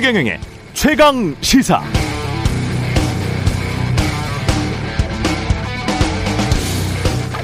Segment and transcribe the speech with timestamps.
[0.00, 0.40] 최경영의
[0.72, 1.82] 최강 시사.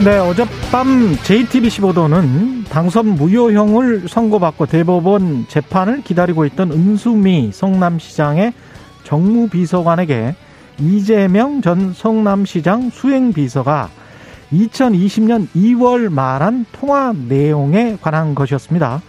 [0.03, 8.55] 네, 어젯밤 JTBC 보도는 당선 무효형을 선고받고 대법원 재판을 기다리고 있던 은수미 성남시장의
[9.05, 10.35] 정무비서관에게
[10.81, 13.91] 이재명 전 성남시장 수행비서가
[14.51, 19.03] 2020년 2월 말한 통화 내용에 관한 것이었습니다.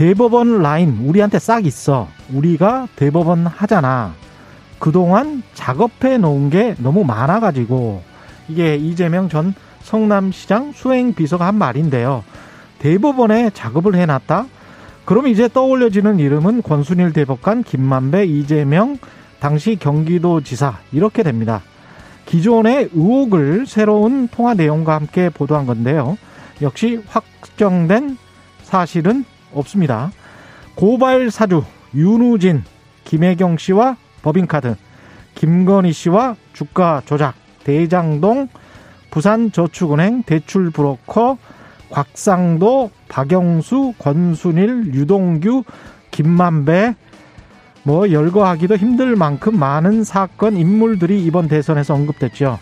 [0.00, 2.08] 대법원 라인 우리한테 싹 있어.
[2.32, 4.14] 우리가 대법원 하잖아.
[4.78, 8.02] 그동안 작업해 놓은 게 너무 많아가지고
[8.48, 12.24] 이게 이재명 전 성남시장 수행비서가 한 말인데요.
[12.78, 14.46] 대법원에 작업을 해놨다?
[15.04, 18.96] 그럼 이제 떠올려지는 이름은 권순일 대법관, 김만배, 이재명,
[19.38, 21.60] 당시 경기도지사 이렇게 됩니다.
[22.24, 26.16] 기존의 의혹을 새로운 통화 내용과 함께 보도한 건데요.
[26.62, 28.16] 역시 확정된
[28.62, 30.10] 사실은 없습니다.
[30.74, 32.64] 고발 사주 윤우진,
[33.04, 34.76] 김혜경 씨와 법인카드,
[35.34, 37.34] 김건희 씨와 주가 조작,
[37.64, 38.48] 대장동,
[39.10, 41.38] 부산저축은행 대출 브로커,
[41.90, 45.64] 곽상도, 박영수, 권순일, 유동규,
[46.10, 46.94] 김만배,
[47.82, 52.58] 뭐 열거하기도 힘들 만큼 많은 사건 인물들이 이번 대선에서 언급됐죠.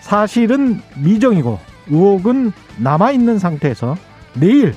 [0.00, 1.58] 사실은 미정이고
[1.90, 3.96] 의혹은 남아있는 상태에서
[4.34, 4.74] 내일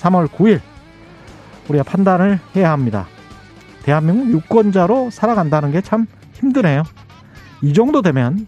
[0.00, 0.60] 3월 9일
[1.68, 3.06] 우리가 판단을 해야 합니다.
[3.82, 6.82] 대한민국 유권자로 살아간다는 게 참 힘드네요.
[7.62, 8.46] 이 정도 되면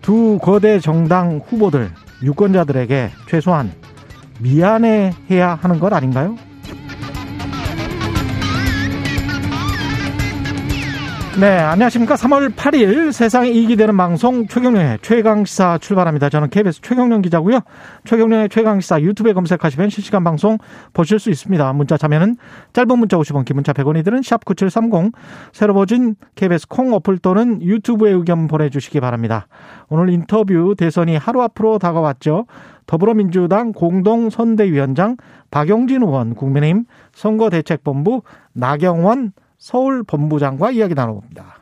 [0.00, 1.90] 두 거대 정당 후보들
[2.22, 3.72] 유권자들에게 최소한
[4.40, 6.36] 미안해 해야 하는 것 아닌가요?
[11.40, 12.14] 네, 안녕하십니까.
[12.14, 16.28] 3월 8일 세상에 이익이 되는 방송 최경련의 최강시사 출발합니다.
[16.28, 17.58] 저는 KBS 최경련 기자고요.
[18.04, 20.58] 최경련의 최강시사 유튜브에 검색하시면 실시간 방송
[20.92, 21.72] 보실 수 있습니다.
[21.72, 22.36] 문자 참여는
[22.72, 25.12] 짧은 문자 50원, 긴 문자 100원이 드는 샵9730
[25.52, 29.48] 새로 버진 KBS 콩 어플 또는 유튜브에 의견 보내주시기 바랍니다.
[29.88, 32.46] 오늘 인터뷰 대선이 하루 앞으로 다가왔죠.
[32.86, 35.16] 더불어민주당 공동선대위원장
[35.50, 38.22] 박용진 의원, 국민의힘 선거대책본부
[38.52, 39.32] 나경원
[39.64, 41.56] 서울 본부장과 이야기 나눠봅니다.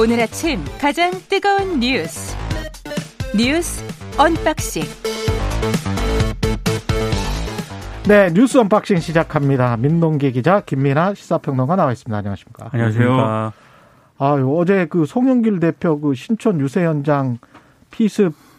[0.00, 2.36] 오늘 아침 가장 뜨거운 뉴스
[3.36, 3.82] 뉴스
[4.16, 4.84] 언박싱
[8.06, 9.76] 네 뉴스 언박싱 시작합니다.
[9.78, 12.16] 민동기 기자 김민아 시사평론가 나와 있습니다.
[12.16, 12.68] 안녕하십니까?
[12.70, 13.52] 안녕하세요.
[14.18, 17.38] 아 어제 그 송영길 대표 그 신촌 유세 현장
[17.90, 18.51] 피습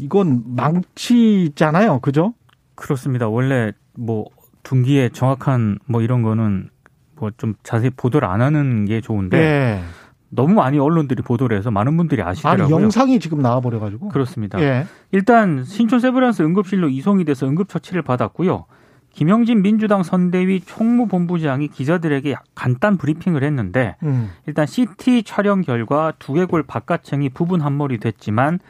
[0.00, 2.00] 이건 망치잖아요.
[2.00, 2.34] 그죠?
[2.74, 3.28] 그렇습니다.
[3.28, 4.26] 원래 뭐
[4.62, 6.70] 둔기에 정확한 뭐 이런 거는
[7.16, 9.82] 뭐 좀 자세히 보도를 안 하는 게 좋은데 네.
[10.30, 12.64] 너무 많이 언론들이 보도를 해서 많은 분들이 아시더라고요.
[12.64, 14.08] 아니 영상이 지금 나와 버려 가지고.
[14.08, 14.60] 그렇습니다.
[14.60, 14.86] 예.
[15.12, 18.64] 일단 신촌 세브란스 응급실로 이송이 돼서 응급처치를 받았고요.
[19.12, 24.30] 김영진 민주당 선대위 총무본부장이 기자들에게 간단 브리핑을 했는데 음.
[24.46, 28.60] 일단 CT 촬영 결과 두개골 바깥층이 부분 함몰이 됐지만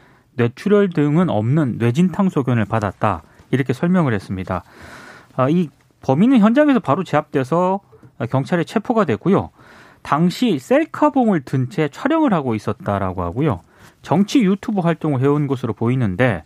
[0.45, 3.21] 뇌출혈 등은 없는 뇌진탕 소견을 받았다.
[3.51, 4.63] 이렇게 설명을 했습니다.
[5.35, 5.69] 아, 이
[6.01, 7.79] 범인은 현장에서 바로 제압돼서
[8.29, 9.51] 경찰에 체포가 됐고요.
[10.01, 13.61] 당시 셀카봉을 든 채 촬영을 하고 있었다라고 하고요.
[14.01, 16.43] 정치 유튜브 활동을 해온 것으로 보이는데,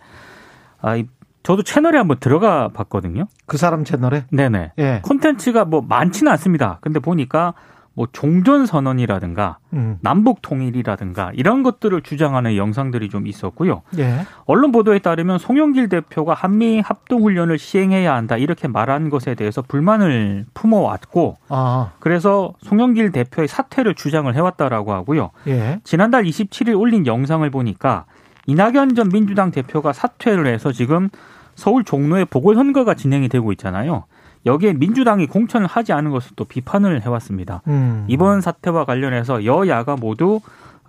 [0.81, 1.01] 아,
[1.43, 3.27] 저도 채널에 한번 들어가 봤거든요.
[3.45, 4.25] 그 사람 채널에?
[4.31, 4.73] 네네.
[4.79, 5.01] 예.
[5.03, 6.79] 콘텐츠가 뭐 많지는 않습니다.
[6.81, 7.53] 근데 보니까
[7.95, 9.97] 뭐 종전 선언이라든가 음.
[10.01, 13.81] 남북 통일이라든가 이런 것들을 주장하는 영상들이 좀 있었고요.
[13.97, 14.25] 예.
[14.45, 20.45] 언론 보도에 따르면 송영길 대표가 한미 합동 훈련을 시행해야 한다 이렇게 말한 것에 대해서 불만을
[20.53, 21.93] 품어왔고 아.
[21.99, 25.31] 그래서 송영길 대표의 사퇴를 주장을 해왔다라고 하고요.
[25.47, 25.79] 예.
[25.85, 28.05] 지난달 27일 올린 영상을 보니까
[28.45, 31.09] 이낙연 전 민주당 대표가 사퇴를 해서 지금
[31.55, 34.03] 서울 종로에 보궐선거가 진행이 되고 있잖아요.
[34.45, 37.61] 여기에 민주당이 공천을 하지 않은 것을 또 비판을 해왔습니다.
[37.67, 38.05] 음.
[38.07, 40.41] 이번 사태와 관련해서 여야가 모두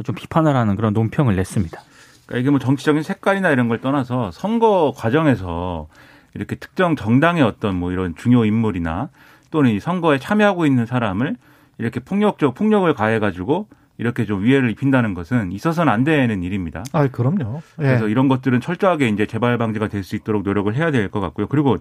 [0.05, 1.81] 좀 비판을 하는 그런 논평을 냈습니다.
[2.26, 5.88] 그러니까 이게 뭐 정치적인 색깔이나 이런 걸 떠나서 선거 과정에서
[6.35, 9.08] 이렇게 특정 정당의 어떤 뭐 이런 중요 인물이나
[9.50, 11.37] 또는 이 선거에 참여하고 있는 사람을
[11.79, 16.84] 이렇게 폭력적 폭력을 가해가지고 이렇게 좀 위해를 입힌다는 것은 있어서는 안 되는 일입니다.
[16.93, 17.60] 아, 그럼요.
[17.81, 17.82] 예.
[17.82, 21.46] 그래서 이런 것들은 철저하게 이제 재발 방지가 될 수 있도록 노력을 해야 될 것 같고요.
[21.46, 21.76] 그리고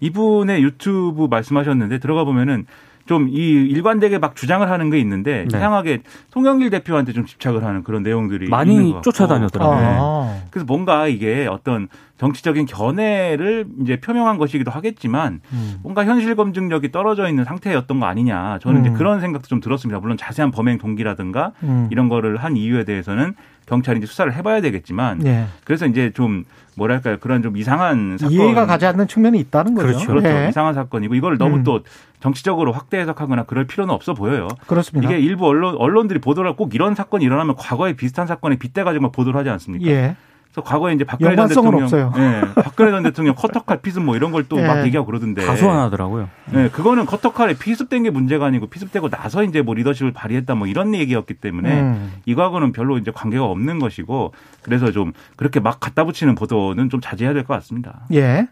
[0.00, 2.66] 이분의 유튜브 말씀하셨는데 들어가 보면은
[3.10, 5.56] 좀 이 일관되게 막 주장을 하는 게 있는데 네.
[5.56, 8.94] 이상하게 송영길 대표한테 좀 집착을 하는 그런 내용들이 많이.
[9.02, 9.80] 쫓아다녔더라고요.
[9.80, 9.96] 네.
[9.98, 10.42] 아.
[10.50, 15.78] 그래서 뭔가 이게 어떤 정치적인 견해를 이제 표명한 것이기도 하겠지만 음.
[15.82, 18.58] 뭔가 현실 검증력이 떨어져 있는 상태였던 거 아니냐.
[18.60, 18.86] 저는 음.
[18.86, 19.98] 이제 그런 생각도 좀 들었습니다.
[20.00, 21.88] 물론 자세한 범행 동기라든가 음.
[21.90, 23.34] 이런 거를 한 이유에 대해서는
[23.70, 25.46] 경찰이 이제 수사를 해봐야 되겠지만 예.
[25.64, 26.44] 그래서 이제 좀
[26.76, 29.86] 뭐랄까요 그런 좀 이상한 사건 이해가 가지 않는 측면이 있다는 거죠.
[29.86, 30.06] 그렇죠.
[30.08, 30.48] 그렇죠 예.
[30.48, 31.62] 이상한 사건이고 이걸 너무 음.
[31.62, 31.80] 또
[32.18, 34.48] 정치적으로 확대 해석하거나 그럴 필요는 없어 보여요.
[34.66, 35.08] 그렇습니다.
[35.08, 39.12] 이게 일부 언론 언론들이 보도를 꼭 이런 사건이 일어나면 과거에 비슷한 사건에 빗대 가지고 막
[39.12, 39.88] 보도를 하지 않습니까?
[39.88, 40.16] 예.
[40.52, 42.12] 그래서 과거에 이제 박근혜 전 대통령, 없어요.
[42.16, 44.84] 예, 박근혜 전 대통령 커터칼 피습 뭐 이런 걸 또막 예.
[44.84, 45.46] 얘기하고 그러던데.
[45.46, 46.28] 다 소환하더라고요.
[46.50, 50.92] 네, 그거는 커터칼에 피습된 게 문제가 아니고 피습되고 나서 이제 뭐 리더십을 발휘했다 뭐 이런
[50.94, 52.12] 얘기였기 때문에 음.
[52.26, 54.32] 이거하고는 별로 이제 관계가 없는 것이고
[54.62, 58.00] 그래서 좀 그렇게 막 갖다 붙이는 보도는 좀 자제해야 될 것 같습니다.
[58.12, 58.48] 예.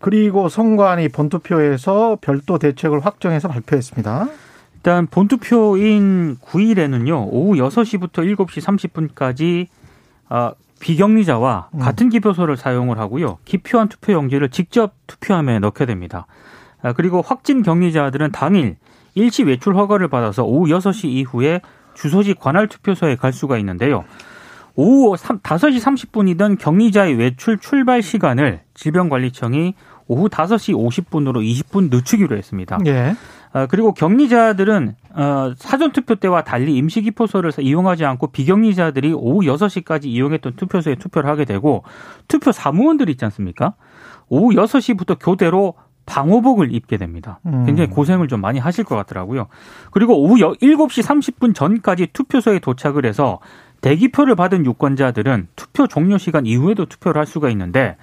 [0.00, 4.28] 그리고 선관위 본투표에서 별도 대책을 확정해서 발표했습니다.
[4.76, 9.66] 일단 본투표인 9일에는요 오후 6시부터 7시 30분까지
[10.28, 11.78] 아, 비격리자와 음.
[11.78, 16.26] 같은 기표소를 사용을 하고요 기표한 투표용지를 직접 투표함에 넣게 됩니다.
[16.82, 18.76] 아, 그리고 확진 격리자들은 당일
[19.14, 21.60] 일시 외출 허가를 받아서 오후 6시 이후에
[21.94, 24.04] 주소지 관할 투표소에 갈 수가 있는데요.
[24.74, 29.74] 오후 3, 5시 30분이던 격리자의 외출 출발 시간을 질병관리청이
[30.08, 32.78] 오후 5시 50분으로 20분 늦추기로 했습니다.
[32.86, 33.14] 예.
[33.52, 40.06] 아, 그리고 격리자들은 어, 사전 투표 때와 달리 임시 기표소를 이용하지 않고 비격리자들이 오후 6시까지
[40.06, 41.84] 이용했던 투표소에 투표를 하게 되고
[42.28, 43.74] 투표 사무원들 있지 않습니까?
[44.28, 45.74] 오후 6시부터 교대로
[46.06, 47.40] 방호복을 입게 됩니다.
[47.46, 47.64] 음.
[47.66, 49.46] 굉장히 고생을 좀 많이 하실 것 같더라고요.
[49.90, 53.38] 그리고 오후 7시 30분 전까지 투표소에 도착을 해서
[53.82, 57.96] 대기표를 받은 유권자들은 투표 종료 시간 이후에도 투표를 할 수가 있는데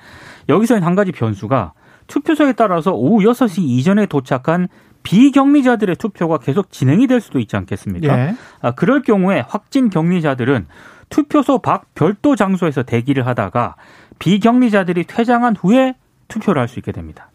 [0.47, 1.73] 여기서 한 가지 변수가
[2.07, 4.67] 투표소에 따라서 오후 6시 이전에 도착한
[5.09, 8.19] 비격리자들의 투표가 계속 진행이 될 수도 있지 않겠습니까?
[8.19, 8.35] 예.
[8.61, 10.67] 아, 그럴 경우에 확진 격리자들은
[11.09, 13.75] 투표소 밖 별도 장소에서 대기를 하다가
[14.19, 15.95] 비격리자들이 퇴장한 후에
[16.27, 17.31] 투표를 할 수 있게 됩니다.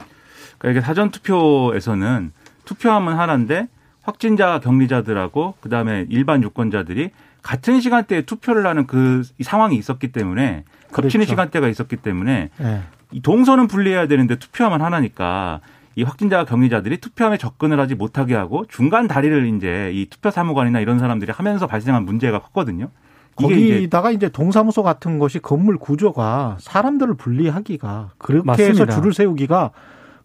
[0.58, 2.30] 그러니까 이게 사전 투표에서는
[2.64, 3.66] 투표하면 하나인데
[4.02, 7.10] 확진자 격리자들하고 그다음에 일반 유권자들이
[7.42, 10.62] 같은 시간대에 투표를 하는 그 상황이 있었기 때문에
[10.92, 11.28] 겹치는 그렇죠.
[11.30, 12.82] 시간대가 있었기 때문에 예.
[13.10, 15.60] 이 동선은 분리해야 되는데 투표하면 하나니까
[15.96, 20.98] 이 확진자 격리자들이 투표함에 접근을 하지 못하게 하고 중간 다리를 이제 이 투표 사무관이나 이런
[20.98, 22.88] 사람들이 하면서 발생한 문제가 컸거든요.
[23.40, 28.84] 이게 이제 거기다가 이제 동사무소 같은 것이 건물 구조가 사람들을 분리하기가 그렇게 맞습니다.
[28.84, 29.70] 해서 줄을 세우기가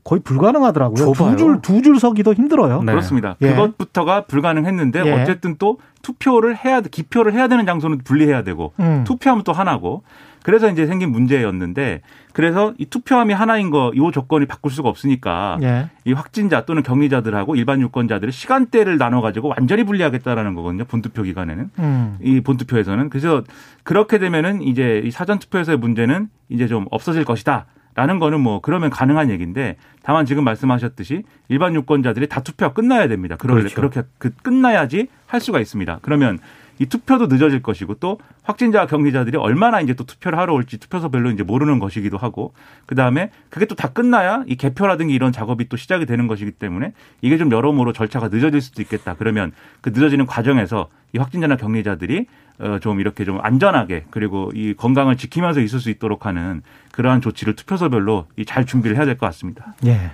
[0.04, 1.14] 거의 불가능하더라고요.
[1.14, 2.82] 두 줄 두 줄 서기도 힘들어요.
[2.84, 2.92] 네.
[2.94, 3.36] 그렇습니다.
[3.42, 3.50] 예.
[3.50, 5.12] 그것부터가 불가능했는데 예.
[5.12, 9.04] 어쨌든 또 투표를 해야 돼- 기표를 해야 되는 장소는 분리해야 되고 음.
[9.06, 10.04] 투표하면 또 하나고
[10.44, 12.02] 그래서 이제 생긴 문제였는데
[12.34, 15.90] 그래서 이 투표함이 하나인 거 이 조건이 바꿀 수가 없으니까 예.
[16.06, 20.86] 이 확진자 또는 격리자들하고 일반 유권자들의 시간대를 나눠 가지고 완전히 분리하겠다라는 거거든요.
[20.86, 22.18] 본투표 기간에는 음.
[22.22, 23.44] 이 본투표에서는 그래서
[23.84, 27.66] 그렇게 되면은 이제 이 사전 투표에서의 문제는 이제 좀 없어질 것이다.
[27.96, 33.36] 라는 거는 뭐 그러면 가능한 얘기인데 다만 지금 말씀하셨듯이 일반 유권자들이 다 투표가 끝나야 됩니다.
[33.36, 33.76] 그렇죠.
[33.76, 36.00] 그렇게 그 끝나야지 할 수가 있습니다.
[36.02, 36.40] 그러면
[36.80, 41.30] 이 투표도 늦어질 것이고 또 확진자 격리자들이 얼마나 이제 또 투표를 하러 올지 투표소 별로
[41.30, 42.54] 이제 모르는 것이기도 하고
[42.86, 46.94] 그 다음에 그게 또 다 끝나야 이 개표라든지 이런 작업이 또 시작이 되는 것이기 때문에
[47.22, 49.16] 이게 좀 여러모로 절차가 늦어질 수도 있겠다.
[49.18, 52.26] 그러면 그 늦어지는 과정에서 이 확진자나 격리자들이
[52.60, 56.62] 어, 좀 이렇게 좀 안전하게 그리고 이 건강을 지키면서 있을 수 있도록 하는
[56.92, 59.76] 그러한 조치를 투표소별로 이잘 준비를 해야 될 것 같습니다.
[59.86, 60.12] 예.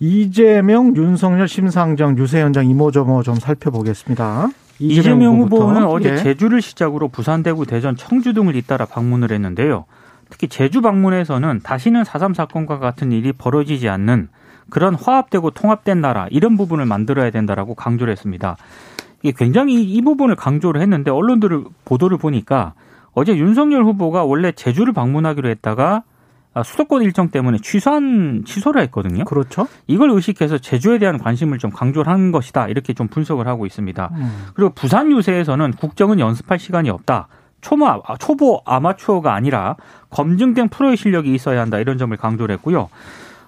[0.00, 4.48] 이재명, 윤석열, 심상정, 유세현장 이모저모 좀 살펴보겠습니다.
[4.90, 5.64] 이재명 후보부터.
[5.64, 6.16] 후보는 어제 예.
[6.16, 9.84] 제주를 시작으로 부산, 대구, 대전, 청주 등을 잇따라 방문을 했는데요.
[10.30, 14.28] 특히 제주 방문에서는 다시는 4.3 사건과 같은 일이 벌어지지 않는
[14.70, 18.56] 그런 화합되고 통합된 나라 이런 부분을 만들어야 된다라고 강조를 했습니다.
[19.22, 22.72] 이게 굉장히 이 부분을 강조를 했는데 언론들을 보도를 보니까
[23.12, 26.02] 어제 윤석열 후보가 원래 제주를 방문하기로 했다가 아,
[26.62, 29.24] 수도권 일정 때문에 취소한 취소를 했거든요.
[29.24, 29.66] 그렇죠.
[29.86, 34.10] 이걸 의식해서 제주에 대한 관심을 좀 강조를 한 것이다 이렇게 좀 분석을 하고 있습니다.
[34.12, 34.46] 음.
[34.54, 37.28] 그리고 부산 유세에서는 국정은 연습할 시간이 없다.
[37.62, 39.76] 초마, 초보 아마추어가 아니라
[40.10, 42.90] 검증된 프로의 실력이 있어야 한다 이런 점을 강조를 했고요.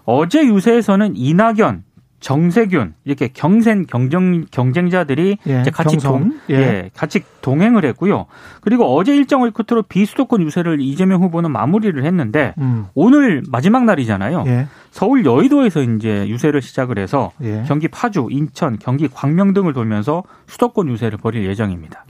[0.07, 1.83] 어제 유세에서는 이낙연,
[2.25, 6.11] 정세균 이렇게 경센 경쟁 경쟁자들이 예, 이제 같이 경선.
[6.11, 6.55] 동, 예.
[6.55, 8.25] 예, 같이 동행을 했고요.
[8.63, 12.87] 그리고 어제 일정을 끝으로 비수도권 유세를 이재명 후보는 마무리를 했는데 음.
[12.95, 14.45] 오늘 마지막 날이잖아요.
[14.47, 14.69] 예.
[14.91, 17.63] 서울 여의도에서 이제 유세를 시작을 해서 예.
[17.67, 22.07] 경기 파주, 인천, 경기 광명 등을 돌면서 수도권 유세를 벌일 예정입니다.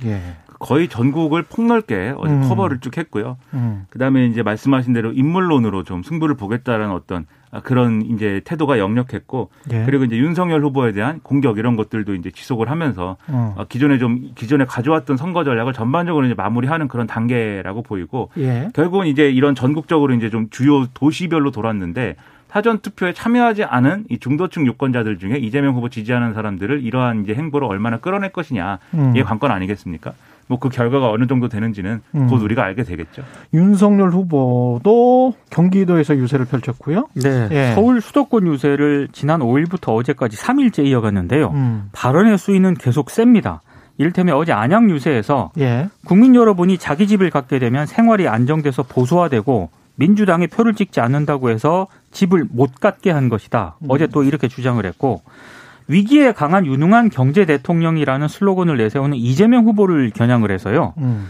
[0.54, 0.58] 예.
[0.58, 2.48] 거의 전국을 폭넓게 음.
[2.48, 3.36] 커버를 쭉 했고요.
[3.54, 3.86] 음.
[3.90, 9.84] 그다음에 이제 말씀하신 대로 인물론으로 좀 승부를 보겠다라는 어떤 아, 그런 이제 태도가 역력했고 예.
[9.84, 13.54] 그리고 이제 윤석열 후보에 대한 공격 이런 것들도 이제 지속을 하면서 어.
[13.56, 18.70] 어, 기존에 좀 기존에 가져왔던 선거 전략을 전반적으로 이제 마무리하는 그런 단계라고 보이고 예.
[18.74, 22.16] 결국은 이제 이런 전국적으로 이제 좀 주요 도시별로 돌았는데
[22.48, 27.66] 사전 투표에 참여하지 않은 이 중도층 유권자들 중에 이재명 후보 지지하는 사람들을 이러한 이제 행보로
[27.66, 29.10] 얼마나 끌어낼 것이냐 음.
[29.10, 30.12] 이게 관건 아니겠습니까?
[30.46, 32.26] 뭐 그 결과가 어느 정도 되는지는 음.
[32.28, 33.22] 곧 우리가 알게 되겠죠.
[33.52, 37.08] 윤석열 후보도 경기도에서 유세를 펼쳤고요.
[37.14, 37.48] 네.
[37.50, 37.72] 예.
[37.74, 41.50] 서울 수도권 유세를 지난 5일부터 어제까지 3일째 이어갔는데요.
[41.50, 41.88] 음.
[41.92, 43.60] 발언의 수위는 계속 셉니다.
[43.98, 45.88] 이를테면 어제 안양 유세에서 예.
[46.06, 52.46] 국민 여러분이 자기 집을 갖게 되면 생활이 안정돼서 보수화되고 민주당에 표를 찍지 않는다고 해서 집을
[52.50, 53.76] 못 갖게 한 것이다.
[53.80, 53.86] 음.
[53.90, 55.22] 어제 또 이렇게 주장을 했고
[55.88, 60.94] 위기에 강한 유능한 경제 대통령이라는 슬로건을 내세우는 이재명 후보를 겨냥을 해서요.
[60.98, 61.28] 음.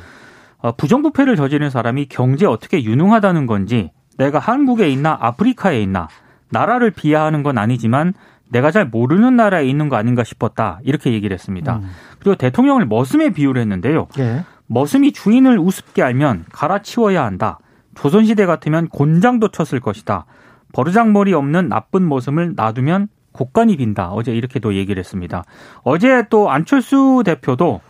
[0.58, 6.08] 어, 부정부패를 저지른 사람이 경제 어떻게 유능하다는 건지 내가 한국에 있나 아프리카에 있나
[6.50, 8.14] 나라를 비하하는 건 아니지만
[8.50, 11.76] 내가 잘 모르는 나라에 있는 거 아닌가 싶었다 이렇게 얘기를 했습니다.
[11.76, 11.90] 음.
[12.18, 14.06] 그리고 대통령을 머슴에 비유를 했는데요.
[14.18, 14.44] 예.
[14.66, 17.58] 머슴이 주인을 우습게 알면 갈아치워야 한다.
[17.94, 20.26] 조선시대 같으면 곤장도 쳤을 것이다.
[20.72, 24.12] 버르장머리 없는 나쁜 머슴을 놔두면 곡간이 빈다.
[24.12, 25.44] 어제 이렇게도 얘기를 했습니다.
[25.82, 27.80] 어제 또 안철수 대표도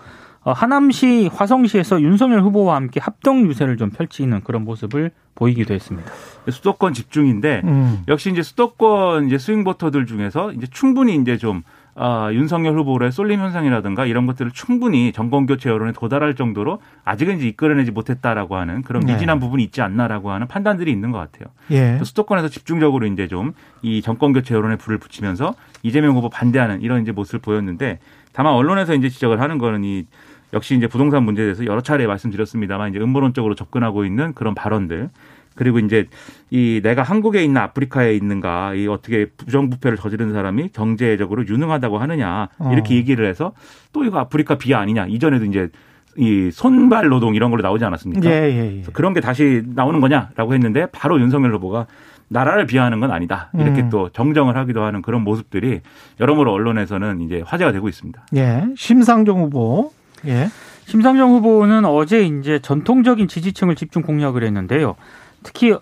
[0.44, 6.10] 어, 하남시 화성시에서 윤석열 후보와 함께 합동 유세를 좀 펼치는 그런 모습을 보이기도 했습니다.
[6.50, 8.02] 수도권 집중인데 음.
[8.08, 11.62] 역시 이제 수도권 이제 스윙 보터들 중에서 이제 충분히 이제 좀
[11.96, 17.48] 아, 윤석열 후보의 쏠림 현상이라든가 이런 것들을 충분히 정권 교체 여론에 도달할 정도로 아직은 이제
[17.48, 19.12] 이끌어내지 못했다라고 하는 그런 네.
[19.12, 21.52] 미진한 부분이 있지 않나라고 하는 판단들이 있는 것 같아요.
[21.70, 22.00] 예.
[22.02, 27.12] 수도권에서 집중적으로 이제 좀 이 정권 교체 여론에 불을 붙이면서 이재명 후보 반대하는 이런 이제
[27.12, 27.98] 모습을 보였는데
[28.32, 30.06] 다만 언론에서 이제 지적을 하는 거는 이
[30.54, 35.10] 역시 이제 부동산 문제에 대해서 여러 차례 말씀드렸습니다만 이제 음모론적으로 접근하고 있는 그런 발언들
[35.54, 36.06] 그리고 이제
[36.50, 42.94] 이 내가 한국에 있나 아프리카에 있는가 이 어떻게 부정부패를 저지른 사람이 경제적으로 유능하다고 하느냐 이렇게
[42.94, 42.96] 어.
[42.96, 43.52] 얘기를 해서
[43.92, 45.68] 또 이거 아프리카 비하 아니냐 이전에도 이제
[46.16, 48.30] 이 손발 노동 이런 걸로 나오지 않았습니까?
[48.30, 48.82] 예, 예, 예.
[48.92, 51.86] 그런 게 다시 나오는 거냐라고 했는데 바로 윤석열 후보가
[52.28, 53.90] 나라를 비하하는 건 아니다 이렇게 음.
[53.90, 55.80] 또 정정을 하기도 하는 그런 모습들이
[56.20, 58.26] 여러모로 언론에서는 이제 화제가 되고 있습니다.
[58.36, 58.64] 예.
[58.76, 59.92] 심상정 후보.
[60.26, 60.48] 예.
[60.86, 64.96] 심상정 후보는 어제 이제 전통적인 지지층을 집중 공략을 했는데요.
[65.44, 65.76] 특히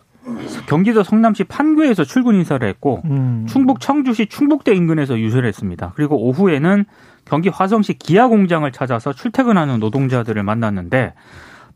[0.66, 3.47] 경기도 성남시 판교에서 출근 인사를 했고 음.
[3.49, 5.92] 충북 청주시 충북대 인근에서 유세를 했습니다.
[5.97, 6.85] 그리고 오후에는
[7.25, 11.14] 경기 화성시 기아 공장을 찾아서 출퇴근하는 노동자들을 만났는데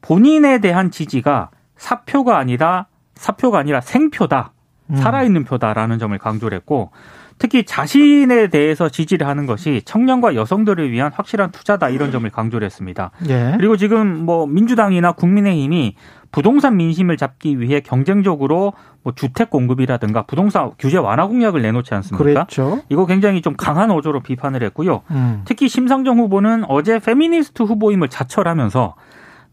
[0.03, 4.53] 본인에 대한 지지가 사표가 아니라 사표가 아니라 생표다.
[4.91, 4.97] 음.
[4.97, 6.91] 살아있는 표다라는 점을 강조를 했고
[7.39, 13.11] 특히 자신에 대해서 지지를 하는 것이 청년과 여성들을 위한 확실한 투자다 이런 점을 강조를 했습니다.
[13.29, 13.55] 예.
[13.57, 15.97] 그리고 지금 뭐 민주당이나 국민의힘이
[16.37, 22.23] 부동산 민심을 잡기 위해 경쟁적으로 뭐 주택 공급이라든가 부동산 규제 완화 공약을 내놓지 않습니까?
[22.23, 22.83] 그랬죠.
[22.91, 25.01] 이거 굉장히 좀 강한 어조로 비판을 했고요.
[25.13, 25.41] 음.
[25.47, 28.97] 특히 심상정 후보는 어제 페미니스트 후보임을 자철하면서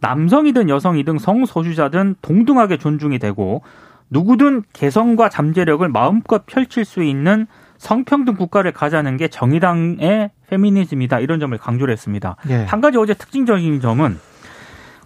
[0.02, 3.62] 남성이든 여성이든 성소수자든 동등하게 존중이 되고
[4.10, 7.48] 누구든 개성과 잠재력을 마음껏 펼칠 수 있는
[7.78, 12.36] 성평등 국가를 가자는 게 정의당의 페미니즘이다 이런 점을 강조를 했습니다.
[12.50, 12.66] 예.
[12.66, 14.20] 한 가지 어제 특징적인 점은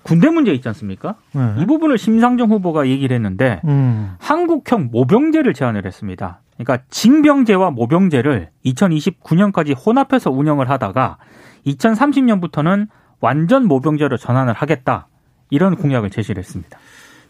[0.07, 1.15] 군대 문제 있지 않습니까?
[1.35, 1.61] 예.
[1.61, 4.15] 이 부분을 심상정 후보가 얘기를 했는데 음.
[4.19, 6.41] 한국형 모병제를 제안을 했습니다.
[6.57, 11.17] 그러니까 징병제와 모병제를 2029년까지 혼합해서 운영을 하다가
[11.65, 12.87] 2030년부터는
[13.19, 15.07] 완전 모병제로 전환을 하겠다.
[15.49, 16.79] 이런 공약을 제시를 했습니다.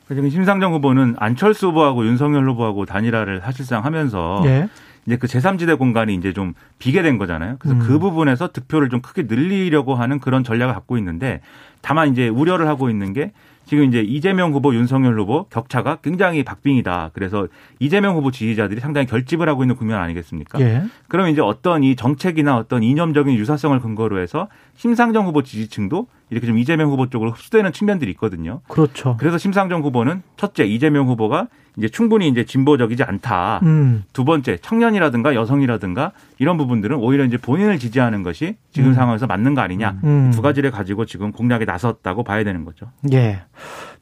[0.07, 4.69] 지금 심상정 후보는 안철수 후보하고 윤석열 후보하고 단일화를 사실상 하면서 예.
[5.07, 7.55] 이제 그 제3지대 공간이 이제 좀 비게 된 거잖아요.
[7.59, 7.79] 그래서 음.
[7.79, 11.41] 그 부분에서 득표를 좀 크게 늘리려고 하는 그런 전략을 갖고 있는데
[11.81, 13.31] 다만 이제 우려를 하고 있는 게
[13.65, 17.11] 지금 이제 이재명 후보, 윤석열 후보 격차가 굉장히 박빙이다.
[17.13, 17.47] 그래서
[17.79, 20.59] 이재명 후보 지지자들이 상당히 결집을 하고 있는 국면 아니겠습니까?
[20.61, 20.83] 예.
[21.09, 26.57] 그럼 이제 어떤 이 정책이나 어떤 이념적인 유사성을 근거로 해서 심상정 후보 지지층도 이렇게 좀
[26.57, 28.61] 이재명 후보 쪽으로 흡수되는 측면들이 있거든요.
[28.69, 29.17] 그렇죠.
[29.19, 33.59] 그래서 심상정 후보는 첫째 이재명 후보가 이제 충분히 이제 진보적이지 않다.
[33.63, 34.03] 음.
[34.13, 38.93] 두 번째 청년이라든가 여성이라든가 이런 부분들은 오히려 이제 본인을 지지하는 것이 지금 음.
[38.95, 40.31] 상황에서 맞는 거 아니냐 음.
[40.33, 42.87] 두 가지를 가지고 지금 공략에 나섰다고 봐야 되는 거죠.
[43.13, 43.41] 예.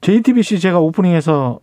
[0.02, 1.60] JTBC 제가 오프닝에서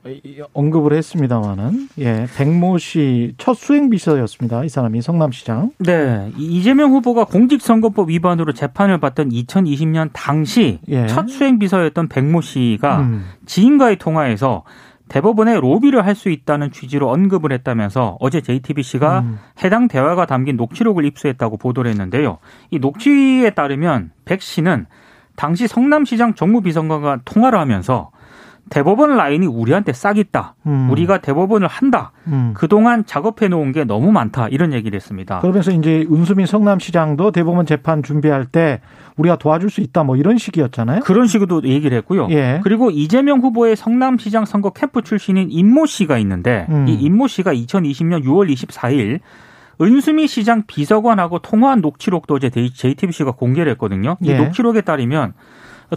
[0.53, 4.65] 언급을 했습니다마는 예, 백모 씨 첫 수행 비서였습니다.
[4.65, 5.71] 이 사람이 성남시장.
[5.79, 6.31] 네.
[6.37, 11.07] 이- 이재명 후보가 공직선거법 위반으로 재판을 받던 2020년 당시 예.
[11.07, 13.25] 첫 수행 비서였던 백모 씨가 음.
[13.47, 14.65] 지인과의 통화에서
[15.13, 19.39] 대법원에 로비를 할 수 있다는 취지로 언급을 했다면서 어제 JTBC가 음.
[19.65, 22.39] 해당 대화가 담긴 녹취록을 입수했다고 보도를 했는데요.
[22.71, 24.87] 이 녹취에 따르면 백 씨는
[25.37, 28.11] 당시 성남시장 정무비서관과 통화를 하면서
[28.71, 30.55] 대법원 라인이 우리한테 싹 있다.
[30.67, 30.89] 음.
[30.91, 32.13] 우리가 대법원을 한다.
[32.27, 32.53] 음.
[32.55, 34.49] 그동안 작업해 놓은 게 너무 많다.
[34.49, 35.41] 이런 얘기를 했습니다.
[35.41, 38.81] 그러면서 이제 은수민 성남시장도 대법원 재판 준비할 때
[39.17, 41.01] 우리가 도와줄 수 있다 뭐 이런 식이었잖아요.
[41.01, 42.29] 그런 식으로 얘기를 했고요.
[42.31, 42.61] 예.
[42.63, 46.89] 그리고 이재명 후보의 성남시장 선거 캠프 출신인 임모 씨가 있는데 음.
[46.89, 49.21] 이 임모 씨가 2020년 6월 24일
[49.81, 54.17] 은수미 시장 비서관하고 통화한 녹취록도 어제 JTBC가 공개를 했거든요.
[54.23, 54.37] 이 예.
[54.37, 55.35] 녹취록에 따르면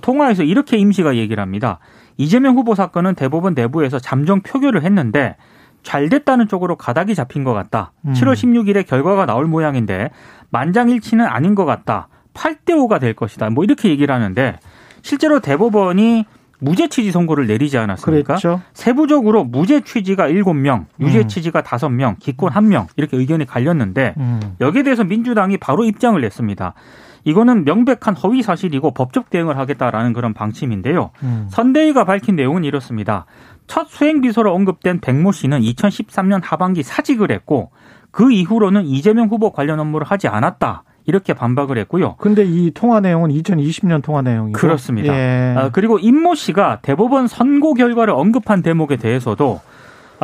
[0.01, 1.79] 통화에서 이렇게 임 씨가 얘기를 합니다.
[2.17, 5.35] 이재명 후보 사건은 대법원 내부에서 잠정 표결을 했는데
[5.83, 7.91] 잘 됐다는 쪽으로 가닥이 잡힌 것 같다.
[8.05, 8.13] 음.
[8.13, 10.09] 7월 16일에 결과가 나올 모양인데
[10.49, 12.07] 만장일치는 아닌 것 같다.
[12.33, 13.49] 8대 5가 될 것이다.
[13.49, 14.57] 뭐 이렇게 얘기를 하는데
[15.01, 16.25] 실제로 대법원이
[16.59, 18.35] 무죄 취지 선고를 내리지 않았습니까?
[18.35, 18.61] 그랬죠.
[18.73, 21.27] 세부적으로 무죄 취지가 7명, 유죄 음.
[21.27, 24.55] 취지가 5명, 기권 1명 이렇게 의견이 갈렸는데 음.
[24.61, 26.73] 여기에 대해서 민주당이 바로 입장을 냈습니다.
[27.25, 31.11] 이거는 명백한 허위 사실이고 법적 대응을 하겠다라는 그런 방침인데요.
[31.23, 31.47] 음.
[31.49, 33.25] 선대위가 밝힌 내용은 이렇습니다.
[33.67, 37.71] 첫 수행 비서로 언급된 백모 씨는 2013년 하반기 사직을 했고
[38.11, 40.83] 그 이후로는 이재명 후보 관련 업무를 하지 않았다.
[41.07, 42.15] 이렇게 반박을 했고요.
[42.17, 45.13] 근데 이 통화 내용은 2020년 통화 내용이고 그렇습니다.
[45.13, 45.55] 예.
[45.55, 49.74] 아, 그리고 임모 씨가 대법원 선고 결과를 언급한 대목에 대해서도 아,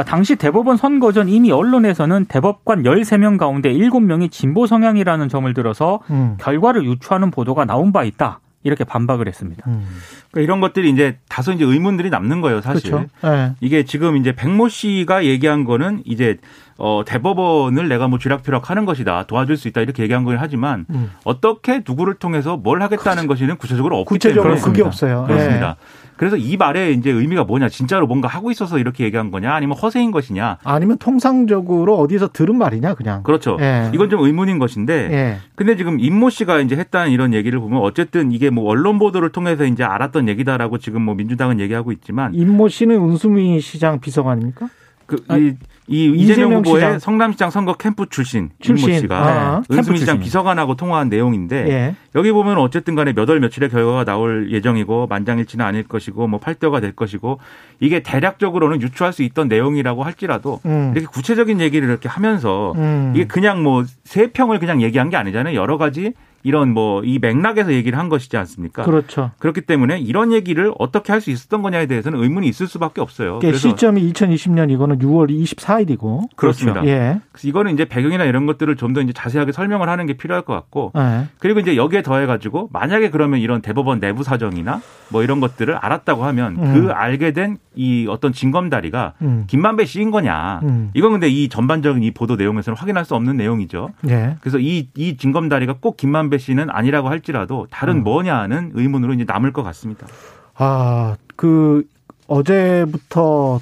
[0.06, 6.38] 당시 대법원 선거 전 이미 언론에서는 대법관 13명 가운데 7명이 진보 성향이라는 점을 들어서 음.
[6.40, 8.40] 결과를 유추하는 보도가 나온 바 있다.
[8.64, 9.64] 이렇게 반박을 했습니다.
[9.68, 9.88] 음.
[10.32, 12.92] 그러니까 이런 것들이 이제 다소 이제 의문들이 남는 거예요, 사실.
[12.92, 13.08] 그렇죠.
[13.26, 13.54] 예.
[13.60, 16.38] 이게 지금 이제 백모 씨가 얘기한 거는 이제
[16.78, 21.12] 어 대법원을 내가 뭐 쥐락펴락 하는 것이다 도와줄 수 있다 이렇게 얘기한 거긴 하지만 음.
[21.26, 25.26] 어떻게 누구를 통해서 뭘 하겠다는 것이는 구체적으로 없기 구체적으로 때문에 그게 없어요.
[25.28, 25.76] 그렇습니다.
[26.18, 30.12] 그래서 이 말에 이제 의미가 뭐냐 진짜로 뭔가 하고 있어서 이렇게 얘기한 거냐 아니면 허세인
[30.12, 33.24] 것이냐 아니면 통상적으로 어디서 들은 말이냐 그냥.
[33.24, 33.58] 그렇죠.
[33.60, 33.90] 예.
[33.94, 35.38] 이건 좀 의문인 것인데 예.
[35.56, 39.66] 근데 지금 임모 씨가 이제 했다는 이런 얘기를 보면 어쨌든 이게 뭐 언론 보도를 통해서
[39.66, 44.68] 이제 알았던 얘기다라고 지금 뭐 민주당은 얘기하고 있지만 임모 씨는 운수미 시장 비서관 아닙니까?
[45.08, 45.54] 그 아, 이,
[45.88, 47.00] 이 이재명 이재명 후보의 시장.
[47.00, 48.88] 성남시장 선거 캠프 출신, 출신.
[48.88, 50.20] 임모 씨가 아, 캠프 은수미 시장.
[50.20, 51.96] 비서관하고 통화한 내용인데 예.
[52.16, 56.80] 여기 보면 어쨌든 간에 몇 월 며칠에 결과가 나올 예정이고 만장일치는 아닐 것이고 뭐 8대가
[56.80, 57.40] 될 것이고
[57.82, 60.94] 이게 대략적으로는 유추할 수 있던 내용이라고 할지라도 음.
[60.96, 63.12] 이렇게 구체적인 얘기를 이렇게 하면서 음.
[63.14, 65.56] 이게 그냥 뭐 세 평을 그냥 얘기한 게 아니잖아요.
[65.58, 68.84] 여러 가지 이런 뭐 이 맥락에서 얘기를 한 것이지 않습니까?
[68.84, 69.32] 그렇죠.
[69.40, 73.40] 그렇기 때문에 이런 얘기를 어떻게 할 수 있었던 거냐에 대해서는 의문이 있을 수밖에 없어요.
[73.40, 76.30] 그게 시점이 2020년 이거는 6월 24일이고.
[76.36, 76.84] 그렇습니다.
[76.86, 77.20] 예.
[77.32, 80.54] 그래서 이거는 이제 배경이나 이런 것들을 좀 더 이제 자세하게 설명을 하는 게 필요할 것
[80.54, 81.28] 같고 예.
[81.40, 86.58] 그리고 이제 여기에 더해가지고 만약에 그러면 이런 대법원 내부 사정이나 뭐 이런 것들을 알았다고 하면
[86.58, 86.74] 음.
[86.74, 89.46] 그 알게 된 이 어떤 징검다리가 음.
[89.48, 90.92] 김만배 씨인 거냐 음.
[90.94, 93.92] 이건 근데 이 전반적인 이 보도 내용에서는 확인할 수 없는 내용이죠.
[94.10, 94.36] 예.
[94.42, 98.04] 그래서 이, 이 징검다리가 꼭 김만배 씨는 아니라고 할지라도 다른 음.
[98.04, 100.08] 뭐냐는 의문으로 이제 남을 것 같습니다.
[100.56, 101.88] 아, 그
[102.28, 103.60] 어제부터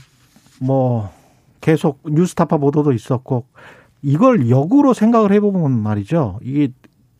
[0.61, 1.11] 뭐
[1.61, 3.45] 계속 뉴스타파 보도도 있었고
[4.01, 6.39] 이걸 역으로 생각을 해보면 말이죠.
[6.41, 6.71] 이게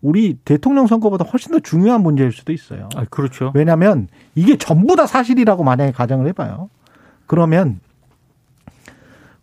[0.01, 2.87] 우리 대통령 선거보다 훨씬 더 중요한 문제일 수도 있어요.
[2.95, 3.51] 아, 그렇죠.
[3.53, 6.69] 왜냐하면 이게 전부 다 사실이라고 만약에 가정을 해봐요.
[7.27, 7.79] 그러면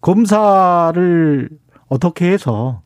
[0.01, 1.49] 검사를
[1.89, 2.83] 어떻게 해서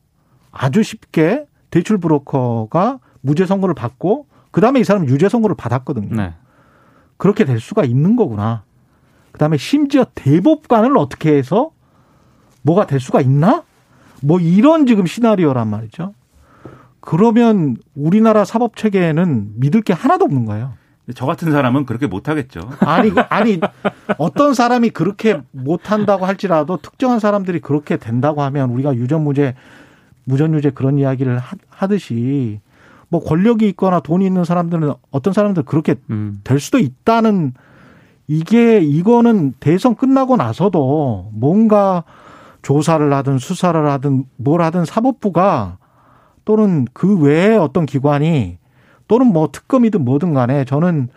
[0.51, 6.15] 아주 쉽게 대출 브로커가 무죄 선고를 받고 그 다음에 이 사람 유죄 선고를 받았거든요.
[6.15, 6.33] 네.
[7.17, 8.63] 그렇게 될 수가 있는 거구나.
[9.31, 11.71] 그 다음에 심지어 대법관을 어떻게 해서
[12.63, 13.63] 뭐가 될 수가 있나?
[14.21, 16.13] 뭐 이런 지금 시나리오란 말이죠.
[16.99, 20.73] 그러면 우리나라 사법 체계에는 믿을 게 하나도 없는 거예요.
[21.15, 22.61] 저 같은 사람은 그렇게 못하겠죠.
[22.79, 23.59] 아니, 아니,
[24.17, 29.55] 어떤 사람이 그렇게 못한다고 할지라도 특정한 사람들이 그렇게 된다고 하면 우리가 유전 무죄,
[30.25, 32.59] 무전유죄 그런 이야기를 하- 하듯이
[33.11, 36.39] 뭐 권력이 있거나 돈이 있는 사람들은 어떤 사람들 그렇게 음.
[36.45, 37.53] 될 수도 있다는
[38.27, 42.05] 이게 이거는 대선 끝나고 나서도 뭔가
[42.61, 45.77] 조사를 하든 수사를 하든 뭘 하든 사법부가
[46.45, 48.57] 또는 그 외에 어떤 기관이
[49.09, 51.09] 또는 뭐 특검이든 뭐든 간에 저는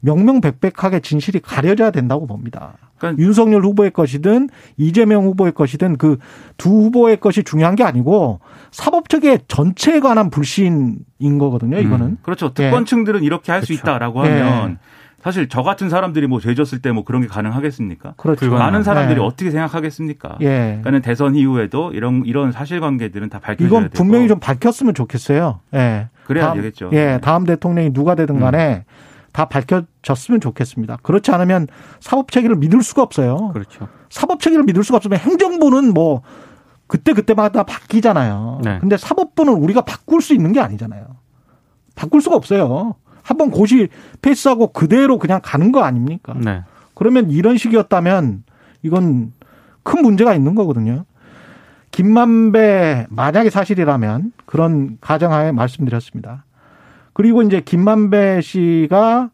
[0.00, 2.74] 명명백백하게 진실이 가려져야 된다고 봅니다.
[2.98, 6.18] 그러니까 윤석열 후보의 것이든 이재명 후보의 것이든 그
[6.58, 11.78] 두 후보의 것이 중요한 게 아니고 사법체계 전체에 관한 불신인 거거든요.
[11.78, 12.18] 이거는.
[12.22, 12.52] 그렇죠.
[12.52, 13.80] 특권층들은 이렇게 할수 그렇죠.
[13.82, 14.40] 있다라고 예.
[14.40, 14.78] 하면
[15.22, 18.14] 사실 저 같은 사람들이 뭐 죄졌을 때 뭐 그런 게 가능하겠습니까?
[18.18, 18.40] 그렇죠.
[18.40, 18.70] 불가능하죠.
[18.70, 19.24] 많은 사람들이 네.
[19.24, 20.36] 어떻게 생각하겠습니까?
[20.42, 20.46] 예.
[20.46, 25.60] 그러니까는 대선 이후에도 이런 이런 사실관계들은 다 밝혀져야 이건 되고 분명히 좀 밝혔으면 좋겠어요.
[25.74, 26.08] 예.
[26.24, 26.90] 그래야 다음, 되겠죠.
[26.92, 28.40] 예, 다음 대통령이 누가 되든 음.
[28.40, 28.84] 간에
[29.32, 30.98] 다 밝혀졌으면 좋겠습니다.
[31.02, 31.68] 그렇지 않으면
[32.00, 33.50] 사법 체계를 믿을 수가 없어요.
[33.52, 33.88] 그렇죠.
[34.08, 36.22] 사법 체계를 믿을 수가 없으면 행정부는 뭐
[36.86, 38.60] 그때 그때마다 바뀌잖아요.
[38.64, 38.78] 네.
[38.80, 41.06] 근데 사법부는 우리가 바꿀 수 있는 게 아니잖아요.
[41.94, 42.96] 바꿀 수가 없어요.
[43.22, 43.88] 한번 고시
[44.22, 46.34] 패스하고 그대로 그냥 가는 거 아닙니까?
[46.36, 46.62] 네.
[46.94, 48.42] 그러면 이런 식이었다면
[48.82, 49.32] 이건
[49.84, 51.04] 큰 문제가 있는 거거든요.
[51.92, 56.44] 김만배 만약에 사실이라면 그런 가정하에 말씀드렸습니다.
[57.12, 59.30] 그리고 이제 김만배 씨가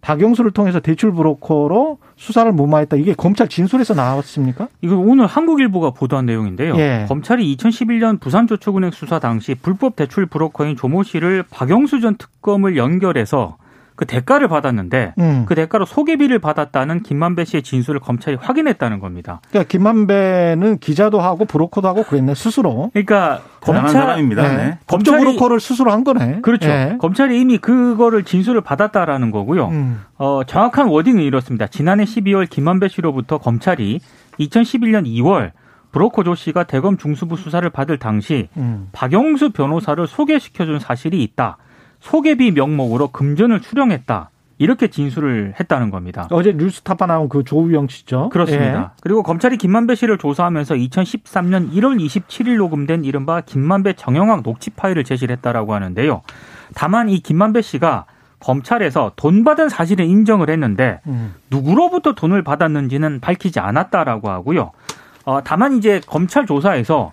[0.00, 2.96] 박영수를 통해서 대출 브로커로 수사를 무마했다.
[2.96, 4.68] 이게 검찰 진술에서 나왔습니까?
[4.80, 6.76] 이거 오늘 한국일보가 보도한 내용인데요.
[6.76, 7.04] 예.
[7.08, 13.56] 검찰이 2011년 부산저축은행 수사 당시 불법 대출 브로커인 조모 씨를 박영수 전 특검을 연결해서
[13.98, 15.42] 그 대가를 받았는데 음.
[15.48, 19.40] 그 대가로 소개비를 받았다는 김만배 씨의 진술을 검찰이 확인했다는 겁니다.
[19.50, 22.90] 그러니까 김만배는 기자도 하고 브로커도 하고 그랬네 스스로.
[22.92, 24.42] 그러니까 검찰 사람입니다.
[24.42, 24.56] 네.
[24.56, 24.78] 네.
[24.86, 26.42] 검찰이- 브로커를 스스로 한 거네.
[26.42, 26.68] 그렇죠.
[26.68, 26.94] 예.
[27.00, 29.66] 검찰이 이미 그거를 진술을 받았다라는 거고요.
[29.66, 30.00] 음.
[30.16, 31.66] 어, 정확한 워딩은 이렇습니다.
[31.66, 33.98] 지난해 12월 김만배 씨로부터 검찰이
[34.38, 35.50] 2011년 2월
[35.90, 38.90] 브로커 조 씨가 대검 중수부 수사를 받을 당시 음.
[38.92, 41.56] 박영수 변호사를 소개시켜준 사실이 있다.
[42.00, 44.30] 소개비 명목으로 금전을 수령했다.
[44.60, 46.26] 이렇게 진술을 했다는 겁니다.
[46.30, 48.28] 어제 뉴스타파 나온 그 조우영 씨죠.
[48.30, 48.92] 그렇습니다.
[49.00, 55.36] 그리고 검찰이 김만배 씨를 조사하면서 2013년 1월 27일 녹음된 이른바 김만배 정영학 녹취 파일을 제시를
[55.36, 56.22] 했다라고 하는데요.
[56.74, 58.06] 다만 이 김만배 씨가
[58.40, 61.10] 검찰에서 돈 받은 사실은 인정을 했는데 예.
[61.10, 61.34] 음.
[61.50, 64.72] 누구로부터 돈을 받았는지는 밝히지 않았다라고 하고요.
[65.24, 67.12] 어, 다만 이제 검찰 조사에서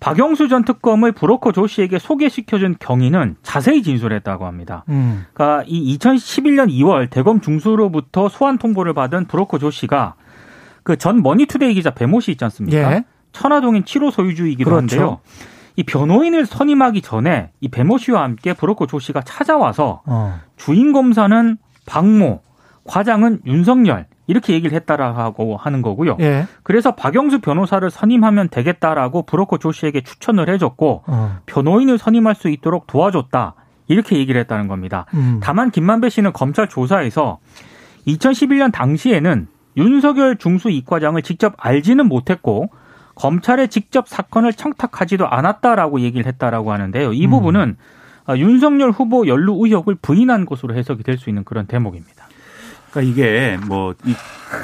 [0.00, 4.84] 박영수 전 특검을 브로커 조 씨에게 소개시켜준 경위는 자세히 진술했다고 합니다.
[4.88, 5.24] 음.
[5.32, 10.14] 그러니까 이 2011년 2월 대검 중수로부터 소환 통보를 받은 브로커 조 씨가
[10.82, 12.92] 그 전 머니투데이 기자 배모 씨 있지 않습니까?
[12.92, 13.04] 예.
[13.32, 14.76] 천화동인 7호 소유주이기도 그렇죠.
[14.96, 15.20] 한데요.
[15.76, 20.38] 이 변호인을 선임하기 전에 이 배모 씨와 함께 브로커 조 씨가 찾아와서 어.
[20.56, 22.42] 주임 검사는 박모,
[22.84, 26.16] 과장은 윤석열 이렇게 얘기를 했다라고 하는 거고요.
[26.20, 26.46] 예.
[26.62, 31.38] 그래서 박영수 변호사를 선임하면 되겠다라고 브로커 조 씨에게 추천을 해줬고 어.
[31.46, 33.54] 변호인을 선임할 수 있도록 도와줬다
[33.88, 35.04] 이렇게 얘기를 했다는 겁니다.
[35.14, 35.40] 음.
[35.42, 37.38] 다만 김만배 씨는 검찰 조사에서
[38.06, 42.70] 2011년 당시에는 윤석열 중수 이과장을 직접 알지는 못했고
[43.14, 47.12] 검찰에 직접 사건을 청탁하지도 않았다라고 얘기를 했다라고 하는데요.
[47.12, 47.30] 이 음.
[47.30, 47.76] 부분은
[48.26, 52.13] 아, 윤석열 후보 연루 의혹을 부인한 것으로 해석이 될 수 있는 그런 대목입니다.
[52.94, 53.94] 그러니까 이게 뭐이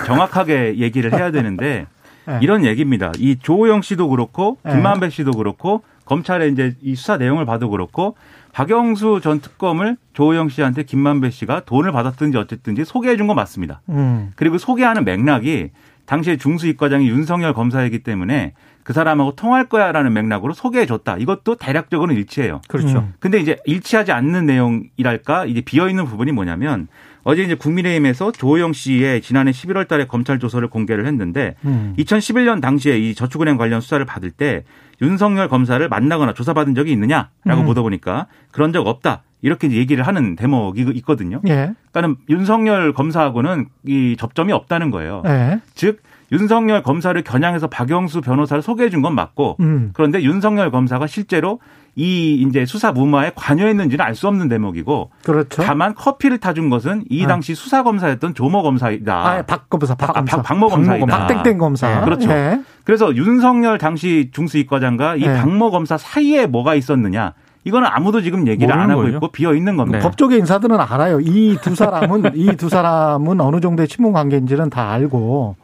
[0.07, 1.87] 정확하게 얘기를 해야 되는데
[2.29, 2.39] 예.
[2.41, 3.13] 이런 얘기입니다.
[3.19, 4.73] 이 조호영 씨도 그렇고 네.
[4.73, 8.17] 김만배 씨도 그렇고 검찰에 이제 이 수사 내용을 봐도 그렇고
[8.53, 13.81] 박영수 전 특검을 조호영 씨한테 김만배 씨가 돈을 받았든지 어쨌든지 소개해 준 건 맞습니다.
[13.91, 14.33] 음.
[14.37, 15.71] 그리고 소개하는 맥락이
[16.07, 21.17] 당시에 중수이과장이 윤석열 검사이기 때문에 그 사람하고 통할 거야라는 맥락으로 소개해 줬다.
[21.19, 22.61] 이것도 대략적으로는 일치해요.
[22.67, 22.99] 그렇죠.
[23.01, 23.15] 음.
[23.21, 26.89] 근데 이제 일치하지 않는 내용이랄까 이제 비어 있는 부분이 뭐냐면
[27.23, 31.95] 어제 이제 국민의힘에서 조호영 씨의 지난해 11월 달에 검찰 조서를 공개를 했는데 음.
[31.99, 34.65] 2011년 당시에 이 저축은행 관련 수사를 받을 때
[35.03, 37.65] 윤석열 검사를 만나거나 조사받은 적이 있느냐라고 음.
[37.67, 39.23] 물어보니까 그런 적 없다.
[39.43, 41.41] 이렇게 얘기를 하는 대목이 있거든요.
[41.49, 41.73] 예.
[41.93, 45.23] 그러니까는 윤석열 검사하고는 이 접점이 없다는 거예요.
[45.27, 45.61] 예.
[45.75, 49.91] 즉 윤석열 검사를 겨냥해서 박영수 변호사를 소개해 준 건 맞고 음.
[49.95, 51.59] 그런데 윤석열 검사가 실제로
[51.97, 55.63] 이 이제 수사 무마에 관여했는지는 알 수 없는 대목이고 그렇죠.
[55.63, 57.27] 다만 커피를 타준 것은 이 아.
[57.27, 59.15] 당시 수사 검사였던 조모 검사이다.
[59.15, 60.37] 아, 박 검사, 박 박- 검사.
[60.37, 61.07] 박- 박모 검사이다.
[61.07, 61.99] 박땡땡 검사.
[62.01, 62.31] 네, 그렇죠.
[62.31, 62.61] 예.
[62.85, 65.37] 그래서 윤석열 당시 중수이과장과 이 네.
[65.37, 67.33] 박모 검사 사이에 뭐가 있었느냐
[67.65, 69.17] 이거는 아무도 지금 얘기를 안 하고 거죠.
[69.17, 69.99] 있고 비어 있는 겁니다.
[69.99, 70.03] 네.
[70.03, 71.21] 법조계 인사들은 알아요.
[71.21, 75.57] 이 두 사람은 이 두 사람은 어느 정도의 친분 관계인지는 다 알고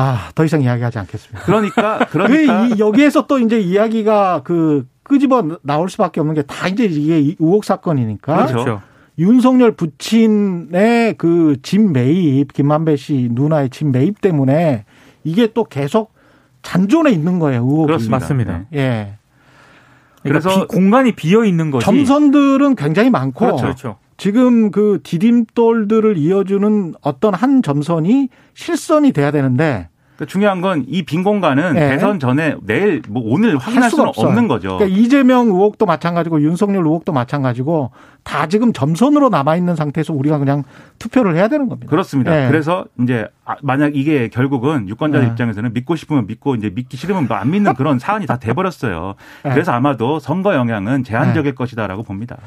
[0.00, 1.44] 아, 더 이상 이야기하지 않겠습니다.
[1.44, 6.68] 그러니까 그 그러니까 이- 여기에서 또 이제 이야기가 그 끄집어 나올 수밖에 없는 게 다
[6.68, 8.52] 이제 이게 이 의혹 사건이니까 그렇죠.
[8.52, 8.82] 그렇죠.
[9.18, 14.84] 윤석열 부친의 그 집 매입 김만배 씨 누나의 집 매입 때문에
[15.24, 16.12] 이게 또 계속
[16.62, 17.86] 잔존해 있는 거예요 의혹이.
[17.86, 18.16] 그렇습니다.
[18.18, 18.58] 맞습니다.
[18.70, 18.78] 네.
[18.78, 19.14] 예.
[20.22, 21.84] 그래서 그래서- 공간이 비어 있는 거지.
[21.84, 23.62] 점선들은 굉장히 많고 그렇죠.
[23.62, 23.96] 그렇죠.
[24.18, 31.22] 지금 그 디딤돌들을 이어주는 어떤 한 점선이 실선이 돼야 되는데 그러니까 중요한 건 이 빈
[31.22, 31.90] 공간은 네.
[31.90, 34.26] 대선 전에 내일 뭐 오늘 확인할 수는 없어요.
[34.26, 34.76] 없는 거죠.
[34.76, 37.92] 그러니까 이재명 의혹도 마찬가지고 윤석열 의혹도 마찬가지고
[38.24, 40.64] 다 지금 점선으로 남아 있는 상태에서 우리가 그냥
[40.98, 41.88] 투표를 해야 되는 겁니다.
[41.88, 42.32] 그렇습니다.
[42.32, 42.48] 네.
[42.48, 45.26] 그래서 이제 아, 만약 이게 결국은 유권자 네.
[45.28, 49.14] 입장에서는 믿고 싶으면 믿고 이제 믿기 싫으면 안 믿는 그런 사안이 다 돼버렸어요.
[49.44, 49.50] 네.
[49.50, 52.38] 그래서 아마도 선거 영향은 제한적일 것이다라고 봅니다.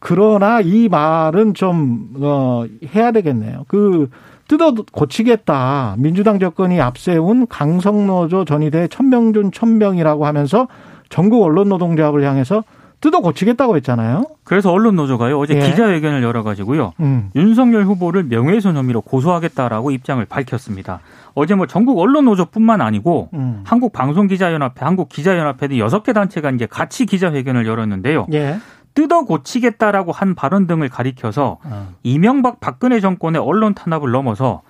[0.00, 3.64] 그러나 이 말은 좀 어, 해야 되겠네요.
[3.68, 4.08] 그
[4.48, 5.94] 뜯어 고치겠다.
[5.98, 10.66] 민주당 정권이 앞세운 강성노조 전의대 천명준 천명이라고 하면서
[11.08, 12.64] 전국 언론 노동조합을 향해서
[13.00, 14.24] 뜯어 고치겠다고 했잖아요.
[14.44, 15.60] 그래서 언론 노조가요 어제 예.
[15.60, 17.30] 기자회견을 열어가지고요 음.
[17.34, 21.00] 윤석열 후보를 명예훼손 혐의로 고소하겠다라고 입장을 밝혔습니다.
[21.34, 23.62] 어제 뭐 전국 언론 노조뿐만 아니고 음.
[23.64, 28.26] 한국 방송기자연합회, 한국 기자연합회 등 여섯 개 단체가 이제 같이 기자회견을 열었는데요.
[28.32, 28.58] 예.
[28.94, 31.94] 뜯어 고치겠다라고 한 발언 등을 가리켜서 어.
[32.02, 34.62] 이명박 박근혜 정권의 언론 탄압을 넘어서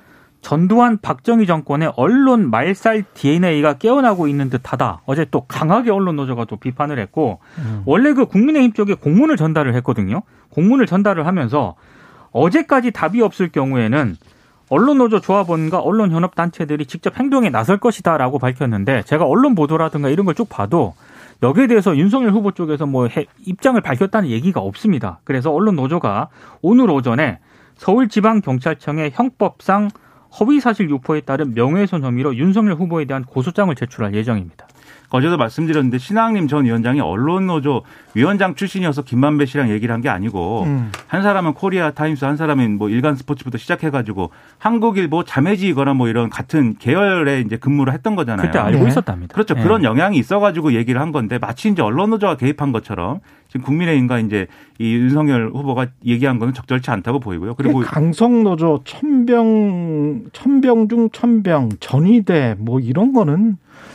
[0.43, 5.03] 전두환 박정희 정권의 언론 말살 DNA가 깨어나고 있는 듯하다.
[5.05, 7.83] 어제 또 강하게 언론 노조가 또 비판을 했고 음.
[7.85, 10.23] 원래 그 국민의힘 쪽에 공문을 전달을 했거든요.
[10.51, 11.75] 공문을 전달을 하면서
[12.33, 14.17] 어제까지 답이 없을 경우에는
[14.71, 20.25] 언론 노조 조합원과 언론 현업 단체들이 직접 행동에 나설 것이다라고 밝혔는데 제가 언론 보도라든가 이런
[20.27, 20.95] 걸 쭉 봐도
[21.43, 25.21] 여기에 대해서 윤석열 후보 쪽에서 뭐 해- 입장을 밝혔다는 얘기가 없습니다.
[25.25, 26.29] 그래서 언론 노조가
[26.63, 27.39] 오늘 오전에
[27.77, 29.89] 서울지방경찰청에 형법상
[30.39, 34.67] 허위사실 유포에 따른 명예훼손 혐의로 윤석열 후보에 대한 고소장을 제출할 예정입니다.
[35.13, 37.83] 어제도 말씀드렸는데 신학림 전 위원장이 언론노조
[38.15, 40.91] 위원장 출신이어서 김만배 씨랑 얘기를 한 게 아니고 음.
[41.09, 46.77] 한 사람은 코리아 타임스 한 사람은 뭐 일간 스포츠부터 시작해가지고 한국일보 자매지거나 뭐 이런 같은
[46.79, 48.47] 계열에 이제 근무를 했던 거잖아요.
[48.47, 48.89] 그때 알고 네.
[48.89, 49.35] 있었답니다.
[49.35, 49.55] 그렇죠.
[49.59, 49.63] 예.
[49.63, 54.47] 그런 영향이 있어가지고 얘기를 한 건데 마치 이제 언론노조가 개입한 것처럼 지금 국민의힘과 이제
[54.79, 57.57] 이 윤석열 후보가 얘기한 거는 적절치 않다고 보이고요.
[57.57, 63.90] 그리고 강성노조 첨병 첨병 중 첨병 전위대 뭐 이런 거는 예,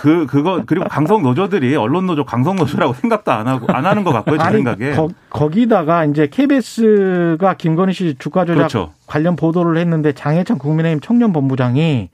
[0.00, 4.12] 그 그거 그리고 강성 노조들이 언론 노조 강성 노조라고 생각도 안 하고 안 하는 것
[4.12, 4.38] 같고요.
[4.38, 4.92] 제 생각에.
[5.30, 8.92] 거, 기다가 이제 KBS가 김건희 씨 주가 조작 그렇죠.
[9.06, 12.10] 관련 보도를 했는데 장해찬 국민의힘 청년본부장이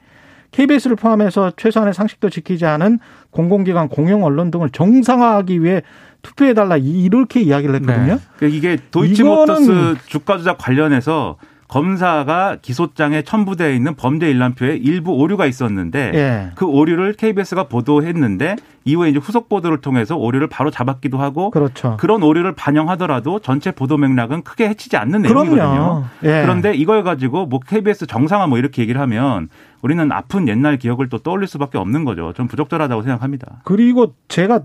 [0.52, 2.98] KBS를 포함해서 최소한의 상식도 지키지 않은
[3.30, 5.82] 공공기관 공영 언론 등을 정상화하기 위해
[6.22, 8.14] 투표해달라 이- 이렇게 이야기를 했거든요.
[8.16, 8.20] 네.
[8.38, 11.36] 그 이게 도이치모터스 주가 조작 관련해서
[11.70, 16.50] 검사가 기소장에 첨부되어 있는 범죄 일람표에 일부 오류가 있었는데 예.
[16.56, 21.96] 그 오류를 KBS가 보도했는데 이후에 이제 후속 보도를 통해서 오류를 바로 잡았기도 하고 그렇죠.
[22.00, 26.04] 그런 오류를 반영하더라도 전체 보도 맥락은 크게 해치지 않는 내용이거든요.
[26.24, 26.42] 예.
[26.42, 29.48] 그런데 이걸 가지고 뭐 KBS 정상화 뭐 이렇게 얘기를 하면
[29.82, 32.32] 우리는 아픈 옛날 기억을 또 떠올릴 수밖에 없는 거죠.
[32.34, 33.60] 좀 부적절하다고 생각합니다.
[33.64, 34.62] 그리고 제가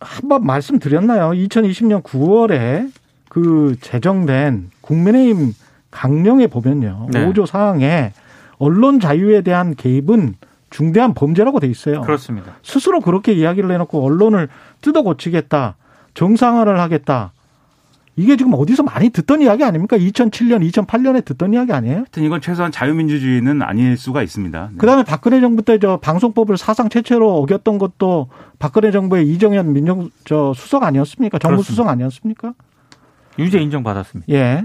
[0.00, 1.30] 한 번 말씀드렸나요?
[1.30, 2.90] 2020년 9월에
[3.28, 5.52] 그 제정된 국민의힘
[5.94, 7.06] 강령에 보면요.
[7.12, 7.26] 네.
[7.26, 8.12] 5조 사항에
[8.58, 10.34] 언론 자유에 대한 개입은
[10.70, 12.02] 중대한 범죄라고 돼 있어요.
[12.02, 12.52] 그렇습니다.
[12.62, 14.48] 스스로 그렇게 이야기를 해놓고 언론을
[14.82, 15.76] 뜯어 고치겠다,
[16.14, 17.30] 정상화를 하겠다.
[18.16, 19.96] 이게 지금 어디서 많이 듣던 이야기 아닙니까?
[19.96, 21.96] 2007년, 2008년에 듣던 이야기 아니에요?
[21.96, 24.68] 하여튼 이건 최소한 자유민주주의는 아닐 수가 있습니다.
[24.72, 24.76] 네.
[24.78, 28.28] 그다음에 박근혜 정부 때 저 방송법을 사상 최초로 어겼던 것도
[28.58, 31.38] 박근혜 정부의 이정현 민정 저 수석 아니었습니까?
[31.38, 31.70] 정무 그렇습니다.
[31.72, 32.54] 수석 아니었습니까?
[33.38, 34.32] 유죄 인정받았습니다.
[34.32, 34.64] 예.